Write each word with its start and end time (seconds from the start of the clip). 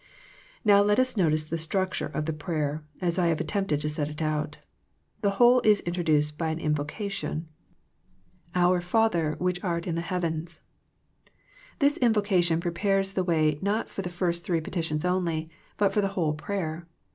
Now 0.65 0.81
let 0.81 0.97
us 0.97 1.15
notice 1.15 1.45
the 1.45 1.59
structure 1.59 2.07
of 2.07 2.25
the 2.25 2.33
prayer 2.33 2.83
as 3.01 3.19
I 3.19 3.27
have 3.27 3.39
attempted 3.39 3.81
to 3.81 3.89
set 3.89 4.09
it 4.09 4.19
out. 4.19 4.57
The 5.21 5.29
whole 5.37 5.61
is 5.63 5.81
introduced 5.81 6.39
by 6.39 6.47
an 6.49 6.57
invocation— 6.57 7.45
68 8.47 8.47
THE 8.47 8.47
PEACTIOE 8.47 8.47
OF 8.47 8.53
PEAYER 8.53 8.63
Our 8.73 8.81
Father 8.81 9.35
which 9.37 9.63
art 9.63 9.85
in 9.85 9.93
the 9.93 10.01
heavens. 10.01 10.61
This 11.77 11.97
invocation 11.97 12.59
prepares 12.59 13.13
the 13.13 13.23
way 13.23 13.59
not 13.61 13.91
for 13.91 14.01
the 14.01 14.09
first 14.09 14.43
three 14.43 14.59
petitions 14.59 15.05
only, 15.05 15.51
but 15.77 15.93
for 15.93 16.01
the 16.01 16.07
whole 16.17 16.33
prayer. 16.33 16.87